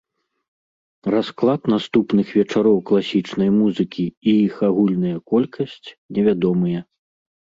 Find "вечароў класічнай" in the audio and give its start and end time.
2.37-3.49